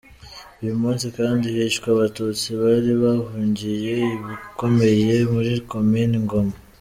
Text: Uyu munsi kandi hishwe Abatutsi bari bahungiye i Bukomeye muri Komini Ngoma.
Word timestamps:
Uyu 0.61 0.75
munsi 0.81 1.05
kandi 1.17 1.45
hishwe 1.55 1.87
Abatutsi 1.95 2.47
bari 2.61 2.91
bahungiye 3.03 3.93
i 4.15 4.17
Bukomeye 4.23 5.15
muri 5.33 5.53
Komini 5.71 6.17
Ngoma. 6.25 6.55